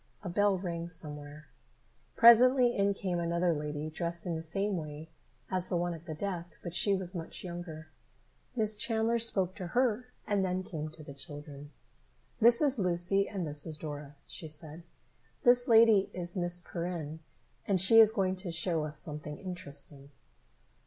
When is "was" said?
6.95-7.15